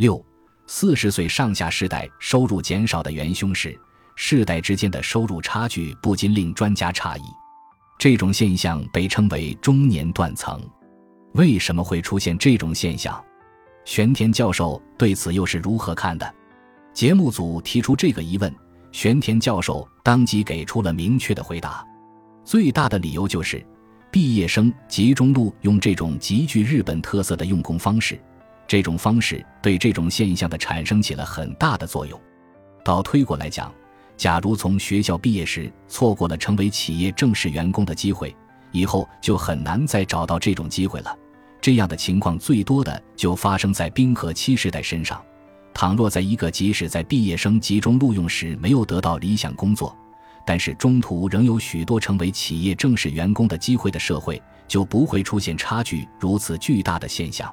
[0.00, 0.24] 六
[0.66, 3.78] 四十岁上下世代收入减少的元凶是
[4.16, 7.22] 世代之间的收入差距，不禁令专家诧异。
[7.98, 10.58] 这种现象被称为中年断层。
[11.34, 13.22] 为什么会出现这种现象？
[13.84, 16.34] 玄田教授对此又是如何看的？
[16.94, 18.50] 节目组提出这个疑问，
[18.92, 21.86] 玄田教授当即给出了明确的回答。
[22.42, 23.62] 最大的理由就是，
[24.10, 28.18] 毕业生集中录用这种极具日本特色的用工方式，
[28.70, 32.16] 这种方式对这种现象的产生起了很大的作用。
[32.84, 33.74] 倒推过来讲，
[34.16, 38.32] 假如从学校毕业时错过了成为企业正式员工的机会，
[38.70, 41.12] 以后就很难再找到这种机会了。
[41.60, 45.20] 这样的情况最多的就发生在冰河期时代身上。
[45.74, 49.96] 倘若在一个即使在毕业生集中录用时没有得到理想工作，
[50.46, 57.52] 但是中途仍有许多成为企业正式员工的机会的社会，就不会出现差距如此巨大的现象。